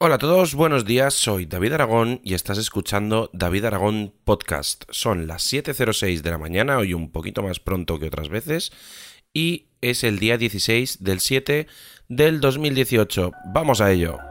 Hola 0.00 0.14
a 0.14 0.18
todos, 0.18 0.54
buenos 0.54 0.84
días, 0.84 1.12
soy 1.14 1.46
David 1.46 1.72
Aragón 1.72 2.20
y 2.22 2.34
estás 2.34 2.56
escuchando 2.56 3.30
David 3.32 3.64
Aragón 3.64 4.14
Podcast. 4.22 4.84
Son 4.90 5.26
las 5.26 5.52
7.06 5.52 6.20
de 6.20 6.30
la 6.30 6.38
mañana, 6.38 6.78
hoy 6.78 6.94
un 6.94 7.10
poquito 7.10 7.42
más 7.42 7.58
pronto 7.58 7.98
que 7.98 8.06
otras 8.06 8.28
veces, 8.28 8.70
y 9.34 9.66
es 9.80 10.04
el 10.04 10.20
día 10.20 10.38
16 10.38 11.02
del 11.02 11.18
7 11.18 11.66
del 12.08 12.40
2018. 12.40 13.32
Vamos 13.52 13.80
a 13.80 13.90
ello. 13.90 14.27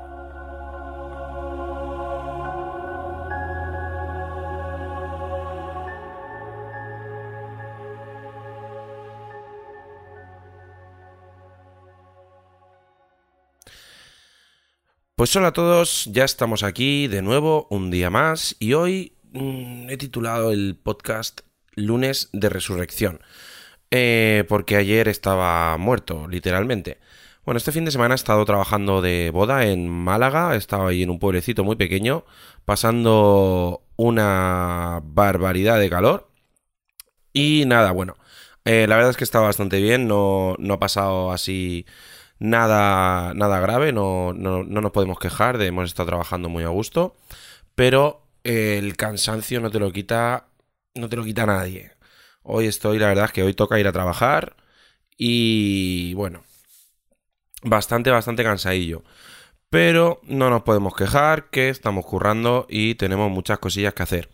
Pues 15.18 15.36
hola 15.36 15.48
a 15.48 15.52
todos, 15.52 16.06
ya 16.12 16.26
estamos 16.26 16.62
aquí 16.62 17.08
de 17.08 17.24
nuevo 17.24 17.66
un 17.72 17.90
día 17.90 18.12
más 18.12 18.56
y 18.60 18.74
hoy 18.74 19.18
mm, 19.32 19.90
he 19.90 19.98
titulado 19.98 20.52
el 20.52 20.78
podcast 20.78 21.42
Lunes 21.74 22.30
de 22.34 22.50
Resurrección, 22.50 23.22
eh, 23.90 24.44
porque 24.48 24.76
ayer 24.76 25.08
estaba 25.08 25.76
muerto, 25.80 26.28
literalmente. 26.28 27.00
Bueno, 27.46 27.58
este 27.58 27.72
fin 27.72 27.84
de 27.84 27.90
semana 27.90 28.14
he 28.14 28.16
estado 28.16 28.46
trabajando 28.46 29.02
de 29.02 29.32
boda 29.32 29.66
en 29.66 29.90
Málaga, 29.90 30.56
estaba 30.56 30.90
ahí 30.90 31.02
en 31.02 31.10
un 31.10 31.18
pueblecito 31.18 31.64
muy 31.64 31.78
pequeño, 31.78 32.24
pasando 32.64 33.88
una 33.96 35.02
barbaridad 35.04 35.80
de 35.80 35.90
calor. 35.90 36.30
Y 37.34 37.64
nada, 37.66 37.92
bueno, 37.92 38.18
eh, 38.66 38.86
la 38.88 38.98
verdad 38.98 39.10
es 39.10 39.18
que 39.18 39.24
está 39.24 39.40
bastante 39.40 39.82
bien, 39.82 40.08
no, 40.08 40.56
no 40.60 40.76
ha 40.76 40.80
pasado 40.80 41.32
así 41.32 41.88
nada, 42.40 43.34
nada 43.34 43.60
grave, 43.60 43.92
no, 43.94 44.34
no, 44.34 44.64
no 44.64 44.82
nos 44.82 44.92
podemos 44.92 45.20
quejar, 45.20 45.62
hemos 45.62 45.86
estado 45.86 46.08
trabajando 46.08 46.50
muy 46.50 46.64
a 46.64 46.70
gusto, 46.70 47.16
pero 47.76 48.28
el 48.44 48.96
cansancio 48.98 49.60
no 49.60 49.72
te 49.72 49.80
lo 49.80 49.92
quita, 49.92 50.48
no 50.96 51.10
te 51.10 51.16
lo 51.16 51.24
quita 51.24 51.46
nadie. 51.46 51.92
Hoy 52.44 52.68
estoy, 52.68 53.00
la 53.00 53.08
verdad 53.08 53.26
es 53.26 53.32
que 53.32 53.44
hoy 53.44 53.54
toca 53.54 53.80
ir 53.80 53.88
a 53.88 53.92
trabajar 53.92 54.56
y 55.18 56.14
bueno, 56.14 56.44
bastante, 57.64 58.10
bastante 58.10 58.44
cansadillo. 58.44 59.04
Pero 59.70 60.22
no 60.24 60.50
nos 60.50 60.64
podemos 60.64 60.96
quejar, 60.96 61.50
que 61.50 61.70
estamos 61.70 62.06
currando 62.06 62.68
y 62.70 62.96
tenemos 62.96 63.30
muchas 63.30 63.60
cosillas 63.60 63.94
que 63.94 64.04
hacer. 64.04 64.30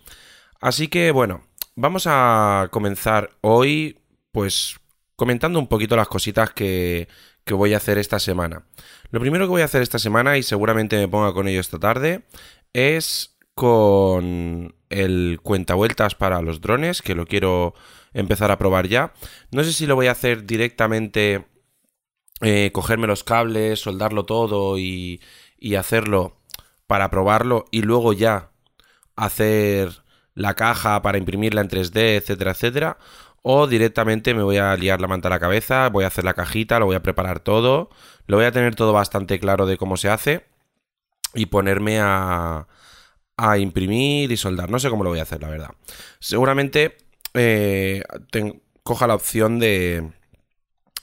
Así 0.61 0.89
que 0.89 1.11
bueno, 1.11 1.43
vamos 1.75 2.05
a 2.07 2.67
comenzar 2.71 3.31
hoy 3.41 3.99
pues 4.31 4.79
comentando 5.15 5.59
un 5.59 5.67
poquito 5.67 5.95
las 5.95 6.07
cositas 6.07 6.51
que, 6.51 7.07
que 7.45 7.53
voy 7.53 7.73
a 7.73 7.77
hacer 7.77 7.97
esta 7.97 8.19
semana. 8.19 8.65
Lo 9.11 9.19
primero 9.19 9.45
que 9.45 9.51
voy 9.51 9.61
a 9.61 9.65
hacer 9.65 9.81
esta 9.81 9.99
semana, 9.99 10.37
y 10.37 10.43
seguramente 10.43 10.97
me 10.97 11.07
ponga 11.07 11.33
con 11.33 11.47
ello 11.47 11.59
esta 11.59 11.79
tarde, 11.79 12.23
es 12.73 13.37
con 13.55 14.75
el 14.89 15.39
cuentavueltas 15.43 16.15
para 16.15 16.41
los 16.41 16.61
drones, 16.61 17.01
que 17.01 17.15
lo 17.15 17.25
quiero 17.25 17.73
empezar 18.13 18.51
a 18.51 18.57
probar 18.57 18.87
ya. 18.87 19.13
No 19.51 19.63
sé 19.63 19.73
si 19.73 19.85
lo 19.85 19.95
voy 19.95 20.07
a 20.07 20.11
hacer 20.11 20.45
directamente, 20.45 21.45
eh, 22.41 22.71
cogerme 22.73 23.07
los 23.07 23.23
cables, 23.23 23.79
soldarlo 23.79 24.25
todo 24.25 24.77
y, 24.77 25.21
y 25.57 25.75
hacerlo 25.75 26.37
para 26.87 27.09
probarlo 27.09 27.65
y 27.71 27.81
luego 27.81 28.13
ya 28.13 28.51
hacer 29.15 30.03
la 30.33 30.55
caja 30.55 31.01
para 31.01 31.17
imprimirla 31.17 31.61
en 31.61 31.69
3D, 31.69 32.17
etcétera, 32.17 32.51
etcétera 32.51 32.97
o 33.43 33.67
directamente 33.67 34.33
me 34.33 34.41
voy 34.41 34.57
a 34.57 34.75
liar 34.75 35.01
la 35.01 35.07
manta 35.07 35.27
a 35.27 35.31
la 35.31 35.39
cabeza, 35.39 35.89
voy 35.89 36.05
a 36.05 36.07
hacer 36.07 36.23
la 36.23 36.33
cajita, 36.33 36.79
lo 36.79 36.85
voy 36.87 36.95
a 36.95 37.03
preparar 37.03 37.41
todo, 37.41 37.89
lo 38.25 38.37
voy 38.37 38.45
a 38.45 38.51
tener 38.51 38.73
todo 38.75 38.93
bastante 38.93 39.39
claro 39.39 39.65
de 39.65 39.77
cómo 39.77 39.97
se 39.97 40.09
hace 40.09 40.45
y 41.35 41.47
ponerme 41.47 41.99
a, 41.99 42.67
a 43.37 43.57
imprimir 43.57 44.31
y 44.31 44.37
soldar. 44.37 44.71
No 44.71 44.79
sé 44.79 44.89
cómo 44.89 45.03
lo 45.03 45.09
voy 45.09 45.19
a 45.19 45.23
hacer, 45.23 45.41
la 45.41 45.49
verdad. 45.49 45.71
Seguramente 46.19 46.97
eh, 47.33 48.03
coja 48.83 49.07
la 49.07 49.15
opción 49.15 49.59
de, 49.59 50.11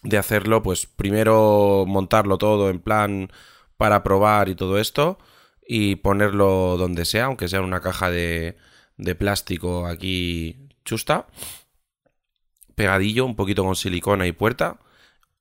de 0.02 0.18
hacerlo, 0.18 0.62
pues 0.62 0.86
primero 0.86 1.84
montarlo 1.86 2.38
todo 2.38 2.70
en 2.70 2.80
plan 2.80 3.30
para 3.76 4.02
probar 4.02 4.48
y 4.48 4.54
todo 4.54 4.78
esto 4.78 5.18
y 5.66 5.96
ponerlo 5.96 6.76
donde 6.78 7.04
sea, 7.04 7.26
aunque 7.26 7.48
sea 7.48 7.58
en 7.58 7.66
una 7.66 7.80
caja 7.80 8.10
de, 8.10 8.56
de 8.96 9.14
plástico 9.14 9.86
aquí 9.86 10.68
chusta 10.86 11.26
pegadillo, 12.80 13.26
un 13.26 13.36
poquito 13.36 13.62
con 13.62 13.76
silicona 13.76 14.26
y 14.26 14.32
puerta. 14.32 14.78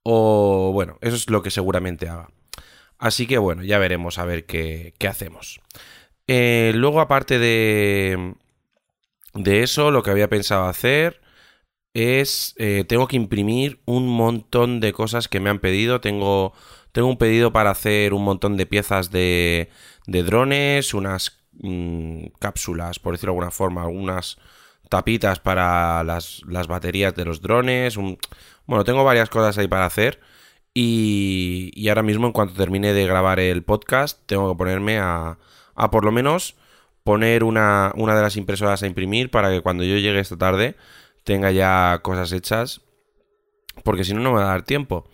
O 0.03 0.71
bueno, 0.73 0.97
eso 0.99 1.15
es 1.15 1.29
lo 1.29 1.41
que 1.41 1.51
seguramente 1.51 2.09
haga. 2.09 2.27
Así 2.97 3.27
que 3.27 3.37
bueno, 3.37 3.63
ya 3.63 3.79
veremos 3.79 4.17
a 4.17 4.25
ver 4.25 4.45
qué, 4.45 4.93
hacemos. 5.07 5.61
Eh, 6.27 6.73
luego, 6.75 6.99
aparte 6.99 7.39
de, 7.39 8.35
de 9.35 9.63
eso, 9.63 9.89
lo 9.89 10.03
que 10.03 10.11
había 10.11 10.27
pensado 10.29 10.65
hacer 10.65 11.21
es, 11.93 12.55
eh, 12.57 12.83
tengo 12.89 13.07
que 13.07 13.15
imprimir 13.15 13.79
un 13.85 14.09
montón 14.09 14.81
de 14.81 14.91
cosas 14.91 15.29
que 15.29 15.39
me 15.39 15.49
han 15.49 15.59
pedido. 15.59 16.01
Tengo, 16.01 16.51
tengo 16.91 17.07
un 17.07 17.17
pedido 17.17 17.53
para 17.53 17.71
hacer 17.71 18.13
un 18.13 18.25
montón 18.25 18.57
de 18.57 18.65
piezas 18.65 19.11
de, 19.11 19.69
de 20.07 20.23
drones, 20.23 20.93
unas 20.93 21.39
mm, 21.53 22.25
cápsulas, 22.37 22.99
por 22.99 23.13
decirlo 23.13 23.31
de 23.31 23.37
alguna 23.37 23.51
forma, 23.51 23.83
algunas 23.83 24.37
tapitas 24.89 25.39
para 25.39 26.03
las, 26.03 26.43
baterías 26.67 27.15
de 27.15 27.25
los 27.25 27.41
drones. 27.41 27.95
Bueno, 28.65 28.83
tengo 28.83 29.03
varias 29.03 29.29
cosas 29.29 29.57
ahí 29.57 29.67
para 29.67 29.85
hacer. 29.85 30.19
Y, 30.73 31.71
y, 31.73 31.89
ahora 31.89 32.03
mismo, 32.03 32.27
en 32.27 32.33
cuanto 32.33 32.53
termine 32.55 32.93
de 32.93 33.05
grabar 33.05 33.39
el 33.39 33.63
podcast, 33.63 34.19
tengo 34.25 34.51
que 34.51 34.57
ponerme 34.57 34.99
a, 34.99 35.37
a 35.75 35.91
por 35.91 36.05
lo 36.05 36.11
menos 36.11 36.55
poner 37.03 37.43
una, 37.43 37.91
una 37.95 38.15
de 38.15 38.21
las 38.21 38.37
impresoras 38.37 38.83
a 38.83 38.87
imprimir 38.87 39.31
para 39.31 39.49
que 39.49 39.61
cuando 39.61 39.83
yo 39.83 39.97
llegue 39.97 40.19
esta 40.19 40.37
tarde 40.37 40.75
tenga 41.23 41.51
ya 41.51 41.99
cosas 42.03 42.31
hechas. 42.31 42.81
Porque 43.83 44.03
si 44.03 44.13
no, 44.13 44.21
no 44.21 44.31
me 44.31 44.39
va 44.39 44.43
a 44.43 44.51
dar 44.51 44.63
tiempo. 44.63 45.09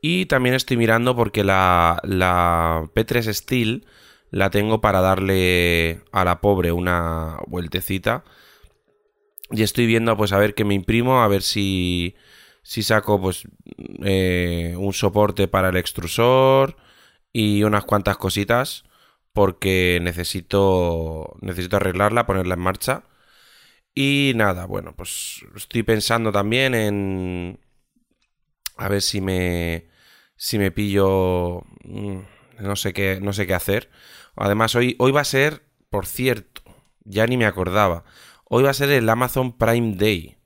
Y 0.00 0.26
también 0.26 0.54
estoy 0.54 0.76
mirando 0.76 1.16
porque 1.16 1.44
la, 1.44 2.00
la 2.04 2.88
P3 2.94 3.32
Steel 3.32 3.86
la 4.30 4.50
tengo 4.50 4.80
para 4.80 5.00
darle 5.00 6.00
a 6.12 6.24
la 6.24 6.40
pobre 6.40 6.72
una 6.72 7.38
vueltecita 7.46 8.24
y 9.50 9.62
estoy 9.62 9.86
viendo, 9.86 10.16
pues, 10.16 10.32
a 10.32 10.38
ver 10.38 10.54
qué 10.54 10.64
me 10.64 10.74
imprimo, 10.74 11.22
a 11.22 11.28
ver 11.28 11.42
si, 11.42 12.16
si 12.62 12.82
saco, 12.82 13.20
pues, 13.20 13.44
eh, 14.04 14.74
un 14.78 14.92
soporte 14.92 15.48
para 15.48 15.68
el 15.70 15.76
extrusor 15.76 16.76
y 17.32 17.62
unas 17.64 17.84
cuantas 17.84 18.16
cositas, 18.16 18.84
porque 19.32 19.98
necesito, 20.02 21.36
necesito 21.42 21.76
arreglarla, 21.76 22.26
ponerla 22.26 22.54
en 22.54 22.60
marcha. 22.60 23.04
Y 23.94 24.32
nada, 24.36 24.66
bueno, 24.66 24.94
pues 24.96 25.40
estoy 25.56 25.82
pensando 25.82 26.30
también 26.32 26.74
en 26.74 27.58
a 28.76 28.88
ver 28.88 29.02
si 29.02 29.20
me 29.20 29.86
si 30.36 30.58
me 30.58 30.70
pillo 30.70 31.62
mm, 31.84 32.18
no 32.60 32.76
sé 32.76 32.92
qué 32.92 33.20
no 33.22 33.32
sé 33.32 33.46
qué 33.46 33.54
hacer. 33.54 33.90
Además 34.36 34.74
hoy 34.74 34.96
hoy 34.98 35.12
va 35.12 35.22
a 35.22 35.24
ser, 35.24 35.62
por 35.90 36.06
cierto, 36.06 36.62
ya 37.04 37.26
ni 37.26 37.36
me 37.36 37.46
acordaba. 37.46 38.04
Hoy 38.48 38.62
va 38.62 38.70
a 38.70 38.74
ser 38.74 38.90
el 38.90 39.08
Amazon 39.08 39.58
Prime 39.58 39.96
Day. 39.96 40.36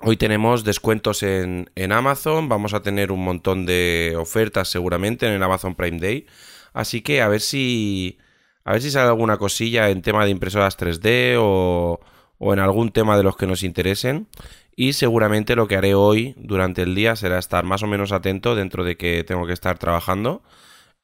Hoy 0.00 0.16
tenemos 0.16 0.64
descuentos 0.64 1.22
en, 1.22 1.68
Amazon, 1.92 2.48
vamos 2.48 2.74
a 2.74 2.82
tener 2.82 3.12
un 3.12 3.22
montón 3.22 3.64
de 3.64 4.16
ofertas 4.18 4.66
seguramente 4.68 5.26
en 5.26 5.34
el 5.34 5.42
Amazon 5.42 5.76
Prime 5.76 6.00
Day. 6.00 6.26
Así 6.72 7.00
que 7.02 7.22
a 7.22 7.28
ver 7.28 7.40
si. 7.40 8.18
A 8.64 8.72
ver 8.72 8.82
si 8.82 8.90
sale 8.90 9.08
alguna 9.08 9.38
cosilla 9.38 9.90
en 9.90 10.02
tema 10.02 10.24
de 10.24 10.30
impresoras 10.30 10.76
3D 10.76 11.36
o, 11.38 12.00
o 12.38 12.52
en 12.52 12.58
algún 12.58 12.90
tema 12.90 13.16
de 13.16 13.22
los 13.22 13.36
que 13.36 13.46
nos 13.46 13.62
interesen. 13.62 14.26
Y 14.74 14.94
seguramente 14.94 15.54
lo 15.54 15.68
que 15.68 15.76
haré 15.76 15.94
hoy 15.94 16.34
durante 16.38 16.82
el 16.82 16.96
día 16.96 17.14
será 17.14 17.38
estar 17.38 17.64
más 17.64 17.84
o 17.84 17.86
menos 17.86 18.10
atento 18.10 18.56
dentro 18.56 18.82
de 18.82 18.96
que 18.96 19.22
tengo 19.22 19.46
que 19.46 19.52
estar 19.52 19.78
trabajando. 19.78 20.42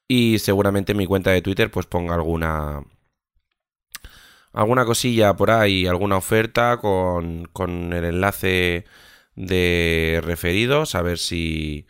Y 0.09 0.41
seguramente 0.41 0.93
en 0.93 0.99
mi 0.99 1.07
cuenta 1.07 1.31
de 1.31 1.43
Twitter 1.43 1.71
pues 1.71 1.87
ponga 1.87 2.15
alguna, 2.15 2.83
alguna 4.53 4.85
cosilla 4.85 5.35
por 5.37 5.51
ahí, 5.51 5.87
alguna 5.87 6.17
oferta 6.17 6.79
con, 6.79 7.47
con 7.53 7.93
el 7.93 8.05
enlace 8.05 8.85
de 9.35 10.21
referidos, 10.25 10.95
a 10.95 11.03
ver 11.03 11.19
si, 11.19 11.87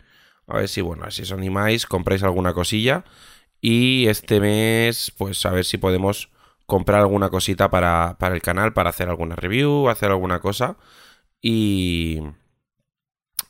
a 0.46 0.58
ver 0.58 0.69
si, 0.69 0.81
bueno, 0.81 1.10
si 1.10 1.22
os 1.22 1.32
animáis, 1.32 1.87
compráis 1.87 2.22
alguna 2.22 2.52
cosilla 2.52 3.05
y 3.60 4.06
este 4.08 4.40
mes, 4.40 5.12
pues 5.16 5.44
a 5.46 5.50
ver 5.50 5.64
si 5.64 5.78
podemos 5.78 6.31
comprar 6.66 7.00
alguna 7.00 7.31
cosita 7.31 7.70
para, 7.70 8.16
para 8.19 8.34
el 8.34 8.43
canal, 8.43 8.75
para 8.75 8.90
hacer 8.90 9.08
alguna 9.08 9.37
review, 9.37 9.88
hacer 9.88 10.11
alguna 10.11 10.40
cosa 10.40 10.76
y, 11.40 12.20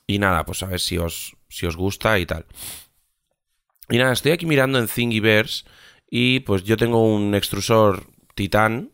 y 0.06 0.18
nada, 0.18 0.44
pues 0.44 0.62
a 0.62 0.66
ver 0.66 0.80
si 0.80 0.98
os, 0.98 1.36
si 1.48 1.66
os 1.66 1.76
gusta 1.76 2.18
y 2.18 2.26
tal. 2.26 2.46
Y 3.90 3.98
nada, 3.98 4.12
estoy 4.12 4.32
aquí 4.32 4.46
mirando 4.46 4.78
en 4.78 4.86
Thingiverse 4.86 5.64
y 6.10 6.40
pues 6.40 6.62
yo 6.64 6.76
tengo 6.76 7.02
un 7.02 7.34
extrusor 7.34 8.06
Titan 8.34 8.92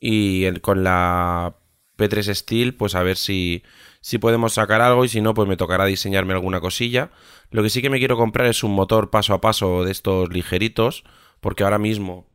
y 0.00 0.50
con 0.60 0.82
la 0.82 1.54
P3 1.98 2.34
Steel, 2.34 2.74
pues 2.74 2.94
a 2.94 3.02
ver 3.02 3.18
si, 3.18 3.62
si 4.00 4.18
podemos 4.18 4.54
sacar 4.54 4.80
algo 4.80 5.04
y 5.04 5.08
si 5.08 5.20
no, 5.20 5.34
pues 5.34 5.46
me 5.46 5.58
tocará 5.58 5.84
diseñarme 5.84 6.32
alguna 6.32 6.60
cosilla. 6.60 7.10
Lo 7.50 7.62
que 7.62 7.70
sí 7.70 7.82
que 7.82 7.90
me 7.90 7.98
quiero 7.98 8.16
comprar 8.16 8.46
es 8.46 8.64
un 8.64 8.72
motor 8.72 9.10
paso 9.10 9.34
a 9.34 9.40
paso 9.40 9.84
de 9.84 9.92
estos 9.92 10.30
ligeritos, 10.30 11.04
porque 11.40 11.62
ahora 11.64 11.78
mismo 11.78 12.26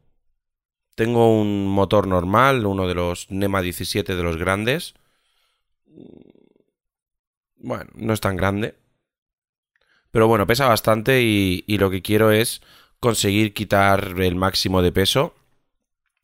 tengo 0.94 1.42
un 1.42 1.68
motor 1.68 2.08
normal, 2.08 2.66
uno 2.66 2.88
de 2.88 2.94
los 2.94 3.32
NEMA 3.32 3.62
17 3.62 4.16
de 4.16 4.24
los 4.24 4.38
grandes. 4.38 4.94
Bueno, 7.58 7.90
no 7.96 8.14
es 8.14 8.22
tan 8.22 8.38
grande. 8.38 8.76
Pero 10.12 10.28
bueno, 10.28 10.48
pesa 10.48 10.68
bastante 10.68 11.24
y, 11.24 11.64
y 11.68 11.78
lo 11.80 11.90
que 11.90 12.02
quiero 12.02 12.32
es 12.32 12.62
conseguir 13.00 13.54
quitar 13.54 14.14
el 14.20 14.36
máximo 14.36 14.82
de 14.82 14.92
peso. 14.92 15.34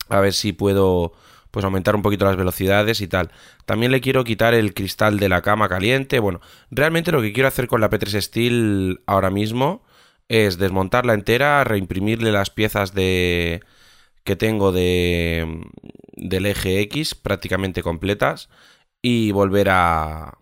A 0.08 0.20
ver 0.20 0.34
si 0.34 0.54
puedo 0.54 1.14
pues 1.52 1.66
aumentar 1.66 1.96
un 1.96 2.02
poquito 2.02 2.26
las 2.26 2.38
velocidades 2.38 3.02
y 3.02 3.08
tal. 3.08 3.32
También 3.66 3.92
le 3.92 4.02
quiero 4.02 4.24
quitar 4.24 4.54
el 4.54 4.74
cristal 4.74 5.20
de 5.20 5.30
la 5.30 5.42
cama 5.42 5.70
caliente. 5.70 6.20
Bueno, 6.20 6.42
realmente 6.72 7.12
lo 7.12 7.22
que 7.22 7.34
quiero 7.34 7.48
hacer 7.48 7.68
con 7.68 7.82
la 7.82 7.90
P3 7.90 8.22
Steel 8.22 9.02
ahora 9.06 9.30
mismo 9.30 9.84
es 10.30 10.58
desmontarla 10.58 11.14
entera, 11.14 11.64
reimprimirle 11.66 12.32
las 12.32 12.50
piezas 12.50 12.94
de 12.94 13.62
que 14.24 14.36
tengo 14.36 14.72
de 14.72 15.62
del 16.14 16.46
eje 16.46 16.80
X 16.82 17.16
prácticamente 17.16 17.84
completas 17.84 18.50
y 19.02 19.32
volver 19.32 19.70
a 19.72 20.38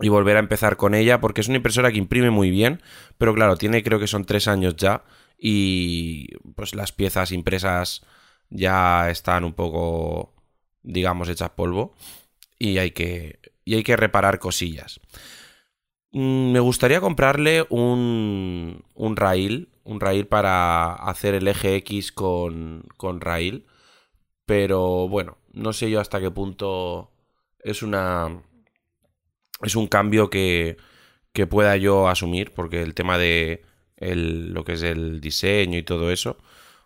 y 0.00 0.08
volver 0.08 0.36
a 0.36 0.40
empezar 0.40 0.76
con 0.76 0.94
ella 0.94 1.20
porque 1.20 1.42
es 1.42 1.48
una 1.48 1.56
impresora 1.56 1.92
que 1.92 1.98
imprime 1.98 2.30
muy 2.30 2.50
bien, 2.50 2.80
pero 3.18 3.34
claro, 3.34 3.56
tiene 3.56 3.82
creo 3.82 3.98
que 3.98 4.06
son 4.06 4.24
tres 4.24 4.48
años 4.48 4.76
ya 4.76 5.04
y 5.38 6.28
pues 6.54 6.74
las 6.74 6.92
piezas 6.92 7.32
impresas 7.32 8.02
ya 8.50 9.10
están 9.10 9.44
un 9.44 9.54
poco, 9.54 10.34
digamos, 10.82 11.28
hechas 11.28 11.50
polvo 11.50 11.94
y 12.58 12.78
hay 12.78 12.92
que, 12.92 13.40
y 13.64 13.76
hay 13.76 13.82
que 13.84 13.96
reparar 13.96 14.38
cosillas. 14.38 15.00
Mm, 16.12 16.52
me 16.52 16.60
gustaría 16.60 17.00
comprarle 17.00 17.66
un, 17.70 18.84
un 18.94 19.16
rail, 19.16 19.68
un 19.84 20.00
rail 20.00 20.26
para 20.26 20.94
hacer 20.94 21.34
el 21.34 21.48
eje 21.48 21.76
X 21.76 22.12
con, 22.12 22.84
con 22.96 23.20
rail, 23.20 23.66
pero 24.46 25.08
bueno, 25.08 25.38
no 25.52 25.72
sé 25.72 25.90
yo 25.90 26.00
hasta 26.00 26.20
qué 26.20 26.30
punto 26.30 27.10
es 27.60 27.82
una... 27.82 28.42
es 29.62 29.76
un 29.76 29.86
cambio 29.86 30.30
que, 30.30 30.76
que 31.32 31.46
pueda 31.46 31.76
yo 31.76 32.08
asumir, 32.08 32.52
porque 32.52 32.82
el 32.82 32.94
tema 32.94 33.18
de 33.18 33.62
el, 33.96 34.52
lo 34.52 34.64
que 34.64 34.74
es 34.74 34.82
el 34.82 35.20
diseño 35.20 35.78
y 35.78 35.82
todo 35.82 36.10
eso, 36.10 36.38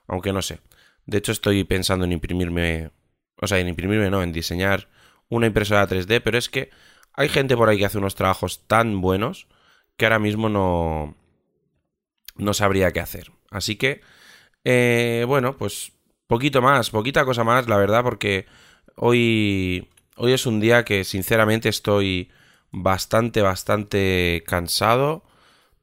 aunque 0.09 0.33
no 0.33 0.43
sé. 0.43 0.61
De 1.07 1.19
hecho, 1.19 1.33
estoy 1.33 1.65
pensando 1.65 2.05
en 2.05 2.13
imprimirme, 2.13 2.91
o 3.41 3.47
sea, 3.47 3.59
en 3.59 3.69
imprimirme, 3.69 4.11
no, 4.11 4.23
en 4.23 4.33
diseñar 4.33 4.89
una 5.29 5.47
impresora 5.47 5.89
3D, 5.89 6.21
pero 6.23 6.39
es 6.39 6.49
que 6.49 6.71
hay 7.13 7.29
gente 7.29 7.57
por 7.57 7.69
ahí 7.69 7.79
que 7.79 7.87
hace 7.87 7.99
unos 7.99 8.15
trabajos 8.15 8.67
tan 8.67 9.01
buenos 9.01 9.47
que 9.97 10.07
ahora 10.07 10.19
mismo 10.19 10.49
no, 10.49 11.17
no 12.37 12.55
sabría 12.55 12.93
qué 12.93 13.01
hacer. 13.01 13.33
Así 13.51 13.77
que, 13.77 14.01
eh, 14.65 15.25
bueno, 15.29 15.57
pues 15.57 15.93
poquito 16.27 16.63
más, 16.63 16.91
poquita 16.91 17.25
cosa 17.25 17.45
más, 17.45 17.69
la 17.69 17.77
verdad, 17.77 18.03
porque 18.03 18.47
hoy, 18.97 19.89
hoy 20.17 20.33
es 20.33 20.47
un 20.47 20.61
día 20.61 20.85
que 20.85 21.05
sinceramente 21.05 21.69
estoy 21.69 22.31
bastante, 22.73 23.43
bastante 23.43 24.43
cansado. 24.47 25.25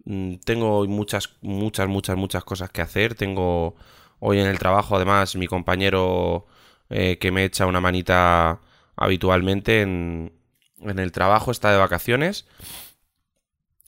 Mm, 0.06 0.36
tengo 0.44 0.86
muchas, 0.88 1.38
muchas, 1.42 1.88
muchas, 1.88 2.18
muchas 2.18 2.44
cosas 2.44 2.70
que 2.72 2.82
hacer. 2.82 3.16
Tengo 3.16 3.76
Hoy 4.24 4.40
en 4.40 4.46
el 4.48 4.60
trabajo, 4.60 4.96
además, 4.96 5.36
mi 5.36 5.48
compañero 5.48 6.46
eh, 6.90 7.18
que 7.18 7.32
me 7.32 7.44
echa 7.44 7.66
una 7.66 7.82
manita 7.82 8.62
habitualmente 8.96 9.82
en, 9.82 10.32
el 10.80 11.12
trabajo 11.12 11.52
está 11.52 11.72
de 11.72 11.80
vacaciones. 11.80 12.48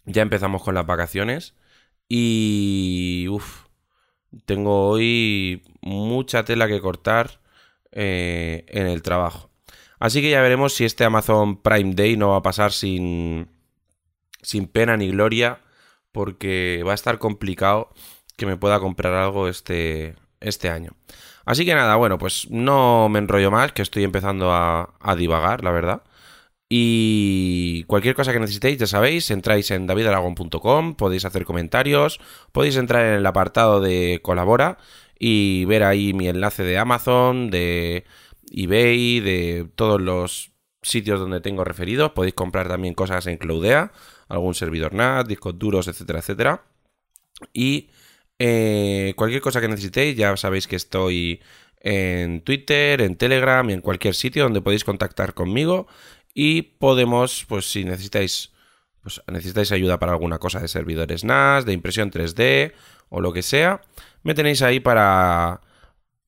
Ya 0.06 0.24
empezamos 0.24 0.64
con 0.64 0.76
las 0.76 0.88
vacaciones. 0.88 1.54
Y... 2.10 3.28
Uf, 3.30 3.66
tengo 4.46 4.90
hoy 4.90 5.64
mucha 5.82 6.44
tela 6.46 6.68
que 6.68 6.82
cortar 6.82 7.40
eh, 7.92 8.66
en 8.70 8.88
el 8.88 9.04
trabajo. 9.04 9.52
Así 10.00 10.22
que 10.22 10.32
ya 10.32 10.42
veremos 10.42 10.74
si 10.74 10.86
este 10.86 11.04
Amazon 11.06 11.62
Prime 11.62 11.94
Day 11.94 12.18
no 12.18 12.30
va 12.30 12.38
a 12.38 12.42
pasar 12.42 12.72
sin, 12.72 13.50
sin 14.42 14.68
pena 14.68 14.98
ni 14.98 15.10
gloria, 15.12 15.62
porque 16.12 16.84
va 16.86 16.94
a 16.94 16.96
estar 16.96 17.20
complicado 17.20 17.94
que 18.36 18.46
me 18.46 18.58
pueda 18.58 18.80
comprar 18.80 19.14
algo 19.14 19.48
este, 19.48 20.16
este 20.44 20.69
año. 20.69 20.92
Así 21.45 21.66
que 21.66 21.75
nada, 21.75 21.95
bueno, 21.95 22.18
pues 22.18 22.50
no 22.50 23.10
me 23.10 23.19
enrollo 23.19 23.51
más, 23.51 23.74
que 23.74 23.81
estoy 23.81 24.04
empezando 24.04 24.51
a, 24.54 25.16
divagar, 25.18 25.63
la 25.63 25.72
verdad. 25.72 26.04
Y 26.69 27.84
cualquier 27.86 28.16
cosa 28.16 28.34
que 28.34 28.40
necesitéis, 28.40 28.78
ya 28.78 28.88
sabéis, 28.88 29.30
entráis 29.31 29.69
en 29.72 29.86
davidaragon.com, 29.86 30.95
podéis 30.95 31.25
hacer 31.25 31.45
comentarios, 31.45 32.19
podéis 32.51 32.78
entrar 32.78 33.06
en 33.06 33.13
el 33.16 33.25
apartado 33.25 33.81
de 33.81 34.19
colabora 34.24 34.78
y 35.19 35.66
ver 35.66 35.84
ahí 35.84 36.13
mi 36.13 36.28
enlace 36.28 36.63
de 36.63 36.78
Amazon, 36.78 37.51
de 37.51 38.06
eBay, 38.51 39.19
de 39.19 39.68
todos 39.75 40.01
los 40.01 40.51
sitios 40.81 41.19
donde 41.19 41.42
tengo 41.42 41.63
referidos. 41.63 42.12
Podéis 42.12 42.34
comprar 42.34 42.68
también 42.68 42.94
cosas 42.94 43.28
en 43.28 43.38
Cloudea, 43.38 43.92
algún 44.28 44.56
servidor 44.56 44.94
NAT, 44.94 45.28
discos 45.28 45.57
duros, 45.60 45.88
etcétera, 45.88 46.19
etcétera. 46.19 46.63
Y 47.54 47.89
eh, 48.40 49.14
cualquier 49.16 49.42
cosa 49.42 49.62
que 49.62 49.68
necesitéis, 49.68 50.16
ya 50.16 50.36
sabéis 50.38 50.68
que 50.68 50.76
estoy 50.76 51.42
en 51.80 52.42
Twitter, 52.42 53.02
en 53.02 53.16
Telegram 53.16 53.70
y 53.70 53.74
en 53.74 53.82
cualquier 53.82 54.16
sitio 54.16 54.44
donde 54.44 54.62
podéis 54.62 54.84
contactar 54.84 55.34
conmigo 55.34 55.88
y 56.34 56.62
podemos, 56.64 57.46
pues 57.48 57.72
si 57.72 57.84
necesitáis, 57.84 58.52
pues 59.02 59.22
necesitáis 59.28 59.72
ayuda 59.72 60.00
para 60.00 60.14
alguna 60.14 60.40
cosa 60.40 60.60
de 60.60 60.68
servidores 60.68 61.24
NAS, 61.24 61.66
de 61.66 61.74
impresión 61.74 62.10
3D 62.12 62.74
o 63.10 63.22
lo 63.22 63.34
que 63.34 63.44
sea, 63.44 63.82
me 64.24 64.34
tenéis 64.34 64.62
ahí 64.62 64.80
para 64.80 65.62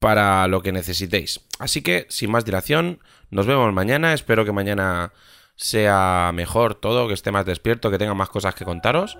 para 0.05 0.47
lo 0.47 0.61
que 0.61 0.71
necesitéis. 0.71 1.41
Así 1.57 1.81
que, 1.81 2.05
sin 2.09 2.29
más 2.29 2.45
dilación, 2.45 2.99
nos 3.31 3.47
vemos 3.47 3.73
mañana. 3.73 4.13
Espero 4.13 4.45
que 4.45 4.51
mañana 4.51 5.13
sea 5.55 6.31
mejor 6.31 6.75
todo, 6.75 7.07
que 7.07 7.15
esté 7.15 7.31
más 7.31 7.45
despierto, 7.45 7.89
que 7.89 7.97
tenga 7.97 8.13
más 8.13 8.29
cosas 8.29 8.53
que 8.53 8.65
contaros. 8.65 9.17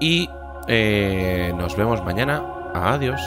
Y 0.00 0.28
eh, 0.68 1.52
nos 1.56 1.76
vemos 1.76 2.04
mañana. 2.04 2.42
Adiós. 2.74 3.20